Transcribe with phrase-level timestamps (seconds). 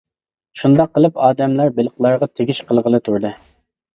[0.61, 3.35] شۇنداق قىلىپ ئادەملەر بېلىقلارغا تېگىش قىلغىلى تۇردى.